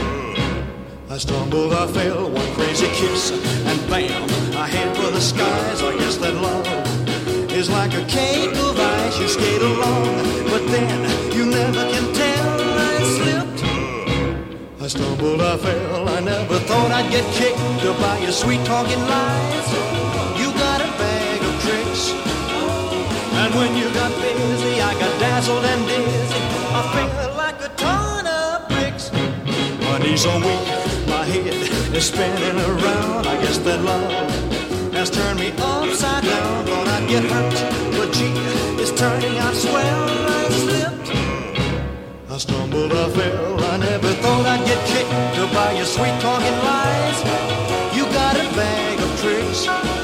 I 1.11 1.19
stumbled, 1.19 1.73
I 1.73 1.87
fell, 1.89 2.31
one 2.31 2.53
crazy 2.55 2.89
kiss, 2.89 3.31
and 3.71 3.79
bam, 3.91 4.23
I 4.57 4.67
head 4.67 4.97
for 4.97 5.11
the 5.11 5.21
skies. 5.21 5.83
I 5.83 5.97
guess 5.99 6.17
that 6.19 6.35
love 6.35 6.67
is 7.53 7.69
like 7.71 7.95
a 7.95 8.05
cake 8.05 8.57
of 8.57 8.79
ice. 8.79 9.19
You 9.21 9.29
skate 9.29 9.63
along, 9.63 10.05
but 10.51 10.63
then 10.69 10.99
you 11.33 11.47
never 11.47 11.85
can 11.93 12.07
tell. 12.15 12.49
I 12.91 12.97
slipped. 13.17 13.61
I 14.83 14.87
stumbled, 14.89 15.41
I 15.41 15.57
fell, 15.57 16.09
I 16.09 16.21
never 16.21 16.59
thought 16.61 16.91
I'd 16.93 17.11
get 17.11 17.25
kicked 17.35 17.59
by 18.01 18.19
your 18.19 18.33
sweet 18.33 18.65
talking 18.65 19.01
lies. 19.01 20.26
When 23.57 23.75
you 23.77 23.89
got 23.95 24.13
busy, 24.21 24.81
I 24.81 24.93
got 25.01 25.13
dazzled 25.19 25.65
and 25.65 25.83
dizzy. 25.89 26.43
I 26.79 26.83
felt 26.95 27.37
like 27.37 27.59
a 27.69 27.71
ton 27.77 28.27
of 28.27 28.69
bricks. 28.69 29.11
My 29.89 29.99
knees 29.99 30.27
are 30.27 30.41
weak, 30.47 30.67
my 31.09 31.25
head 31.25 31.95
is 31.97 32.07
spinning 32.07 32.59
around. 32.71 33.27
I 33.27 33.37
guess 33.43 33.59
that 33.67 33.81
love 33.83 34.13
has 34.93 35.11
turned 35.11 35.41
me 35.41 35.51
upside 35.59 36.25
down. 36.25 36.67
Thought 36.67 36.89
I'd 36.97 37.09
get 37.09 37.25
hurt, 37.33 37.57
but 37.97 38.13
gee, 38.13 38.37
it's 38.83 38.93
turning 38.93 39.39
out 39.39 39.55
swell. 39.55 40.03
I 40.29 40.49
slipped. 40.63 41.09
I 42.31 42.37
stumbled, 42.39 42.93
I 42.93 43.09
fell, 43.17 43.65
I 43.73 43.77
never 43.79 44.13
thought 44.23 44.47
I'd 44.55 44.65
get 44.67 44.81
kicked 44.93 45.55
by 45.55 45.73
your 45.73 45.87
sweet 45.87 46.17
talking 46.21 46.59
lies. 46.69 47.19
You 47.97 48.05
got 48.21 48.37
a 48.37 48.47
bag 48.55 49.01
of 49.01 49.11
tricks. 49.21 49.96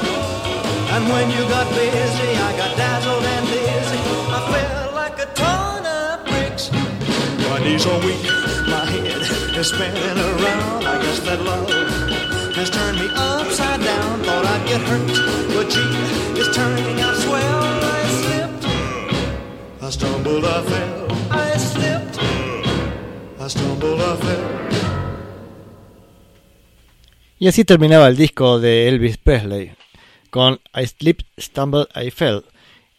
And 0.93 1.09
when 1.09 1.27
you 1.31 1.41
got 1.49 1.67
busy, 1.73 2.29
I 2.47 2.55
got 2.55 2.77
dazzled 2.77 3.25
and 3.25 3.45
dizzy. 3.47 4.01
I 4.37 4.39
felt 4.53 4.93
like 4.93 5.17
a 5.17 5.25
ton 5.33 5.81
of 5.87 6.23
bricks. 6.29 6.69
My 7.49 7.57
knees 7.63 7.87
are 7.87 7.99
weak, 8.05 8.21
my 8.69 8.85
head 8.85 9.21
is 9.57 9.69
spinning 9.69 10.17
around. 10.29 10.85
I 10.85 11.01
guess 11.01 11.19
that 11.25 11.41
love 11.41 11.67
has 12.57 12.69
turned 12.69 12.99
me 12.99 13.07
upside 13.15 13.81
down. 13.81 14.21
Thought 14.21 14.45
I'd 14.45 14.67
get 14.67 14.81
hurt, 14.81 15.09
but 15.55 15.67
gee, 15.73 15.93
it's 16.39 16.55
turning 16.55 17.01
out 17.01 17.15
swell. 17.25 17.61
I 17.97 18.01
slipped. 18.19 18.63
I 19.81 19.89
stumbled, 19.89 20.45
I 20.45 20.61
fell. 20.61 21.07
I 21.31 21.57
slipped. 21.57 22.19
I 23.41 23.47
stumbled, 23.47 23.99
I 23.99 24.15
fell. 24.17 24.49
Y 27.39 27.47
así 27.47 27.65
terminaba 27.65 28.07
el 28.07 28.15
disco 28.15 28.59
de 28.59 28.87
Elvis 28.87 29.17
Presley 29.17 29.71
con 30.33 30.59
I 30.75 30.87
Slipped, 30.87 31.27
Stumbled, 31.37 31.89
I 31.95 32.09
Fell. 32.09 32.43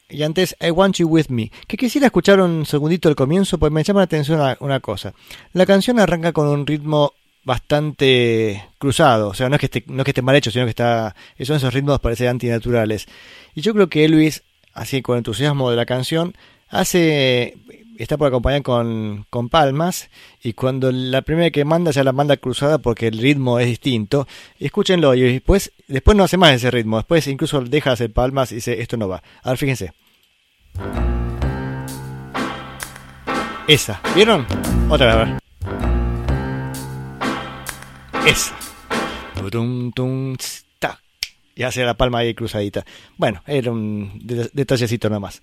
Y 0.09 0.23
antes 0.23 0.55
I 0.61 0.71
Want 0.71 0.99
You 0.99 1.09
With 1.09 1.27
Me, 1.31 1.51
que 1.67 1.77
quisiera 1.77 2.07
escuchar 2.07 2.41
un 2.41 2.65
segundito 2.65 3.09
al 3.09 3.17
comienzo, 3.17 3.59
pues 3.59 3.73
me 3.73 3.83
llama 3.83 4.01
la 4.01 4.05
atención 4.05 4.57
una, 4.61 4.79
cosa. 4.79 5.15
La 5.53 5.67
canción 5.67 5.99
arranca 5.99 6.33
con 6.33 6.47
un 6.47 6.65
ritmo 6.65 7.13
bastante 7.43 8.65
cruzado, 8.79 9.31
o 9.31 9.35
sea, 9.35 9.49
no 9.49 9.57
es 9.57 9.61
que 9.61 9.67
esté, 9.67 9.85
no 9.89 10.03
es 10.03 10.05
que 10.05 10.13
esté 10.13 10.23
mal 10.23 10.37
hecho, 10.37 10.53
sino 10.53 10.65
que 10.65 10.71
está, 10.71 11.17
son 11.43 11.57
esos 11.57 11.75
ritmos 11.75 11.99
parece 11.99 12.29
antinaturales. 12.29 13.07
Y 13.57 13.63
yo 13.63 13.75
creo 13.75 13.89
que 13.89 14.05
Elvis, 14.05 14.45
así 14.73 15.03
con 15.03 15.19
entusiasmo 15.19 15.71
de 15.71 15.77
la 15.77 15.87
canción, 15.87 16.37
hace 16.69 17.57
está 17.99 18.17
por 18.17 18.29
acompañar 18.29 18.63
con, 18.63 19.27
con 19.31 19.49
palmas 19.49 20.11
y 20.43 20.53
cuando 20.55 20.91
la 20.93 21.23
primera 21.23 21.51
que 21.51 21.65
manda 21.65 21.91
ya 21.91 22.05
la 22.05 22.13
manda 22.13 22.37
cruzada 22.37 22.79
porque 22.79 23.07
el 23.09 23.19
ritmo 23.19 23.59
es 23.59 23.67
distinto, 23.67 24.27
escúchenlo 24.59 25.15
y 25.15 25.21
después, 25.23 25.73
después 25.89 26.17
no 26.17 26.25
hace 26.25 26.37
más 26.37 26.53
ese 26.53 26.71
ritmo, 26.71 26.97
después 26.97 27.27
incluso 27.27 27.61
deja 27.61 27.91
de 27.91 27.95
hacer 27.95 28.13
palmas 28.13 28.53
y 28.53 28.57
dice 28.57 28.81
esto 28.81 28.97
no 28.97 29.09
va. 29.09 29.23
A 29.43 29.51
ver, 29.51 29.59
fíjense. 29.59 29.93
Esa, 33.67 34.01
¿vieron? 34.15 34.47
Otra 34.91 35.07
vez, 35.07 35.15
a 35.15 35.19
ver. 35.25 35.39
Esa. 38.27 38.55
Y 41.57 41.63
hace 41.63 41.85
la 41.85 41.95
palma 41.95 42.19
ahí 42.19 42.35
cruzadita. 42.35 42.85
Bueno, 43.17 43.43
era 43.47 43.71
un 43.71 44.19
de- 44.23 44.51
detallecito 44.53 45.09
nomás. 45.09 45.41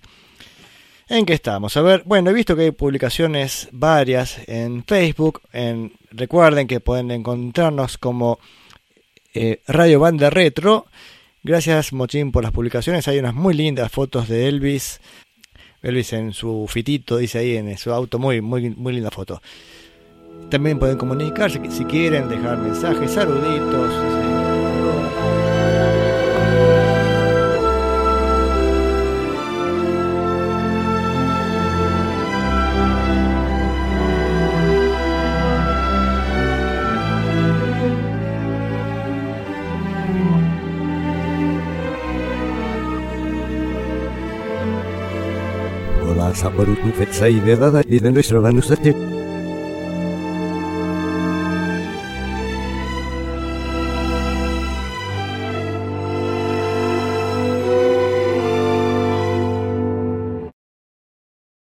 ¿En 1.12 1.26
qué 1.26 1.34
estamos? 1.34 1.76
A 1.76 1.82
ver, 1.82 2.04
bueno, 2.06 2.30
he 2.30 2.32
visto 2.32 2.56
que 2.56 2.62
hay 2.62 2.70
publicaciones 2.70 3.68
varias 3.70 4.40
en 4.48 4.82
Facebook. 4.82 5.42
En, 5.52 5.92
recuerden 6.10 6.66
que 6.66 6.80
pueden 6.80 7.10
encontrarnos 7.10 7.98
como 7.98 8.38
eh, 9.34 9.60
Radio 9.66 10.00
Banda 10.00 10.30
Retro. 10.30 10.86
Gracias, 11.42 11.92
Mochín, 11.92 12.32
por 12.32 12.42
las 12.42 12.52
publicaciones. 12.52 13.08
Hay 13.08 13.18
unas 13.18 13.34
muy 13.34 13.52
lindas 13.52 13.92
fotos 13.92 14.26
de 14.26 14.48
Elvis. 14.48 15.02
Elvis 15.82 16.14
en 16.14 16.32
su 16.32 16.64
fitito, 16.66 17.18
dice 17.18 17.40
ahí 17.40 17.58
en 17.58 17.76
su 17.76 17.92
auto, 17.92 18.18
muy, 18.18 18.40
muy, 18.40 18.70
muy 18.70 18.94
linda 18.94 19.10
foto. 19.10 19.42
También 20.48 20.78
pueden 20.78 20.96
comunicarse 20.96 21.60
si 21.70 21.84
quieren, 21.84 22.30
dejar 22.30 22.56
mensajes, 22.56 23.10
saluditos. 23.10 24.31
sabarutu 46.42 46.90
fetsai 46.98 47.38
den 47.40 47.84
y 47.88 47.98
de 48.00 48.10
nuestra 48.10 48.40
mano 48.40 48.60